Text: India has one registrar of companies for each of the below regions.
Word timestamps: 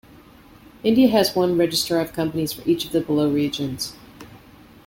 India 0.83 1.07
has 1.09 1.35
one 1.35 1.55
registrar 1.59 2.01
of 2.01 2.11
companies 2.11 2.53
for 2.53 2.67
each 2.67 2.85
of 2.85 2.91
the 2.91 3.01
below 3.01 3.29
regions. 3.31 3.93